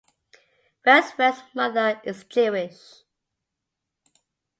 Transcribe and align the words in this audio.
Westfeldt's 0.83 1.43
mother 1.53 2.01
is 2.03 2.23
Jewish. 2.23 3.03